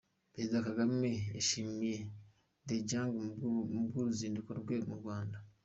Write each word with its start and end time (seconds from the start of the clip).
Perezida 0.33 0.65
Kagame 0.67 1.09
yashimiye 1.35 1.97
Dejiang 2.67 3.13
ku 3.39 3.49
bw’uruzinduko 3.87 4.49
rwe 4.61 4.75
mu 4.87 4.95
Rwanda 5.01 5.37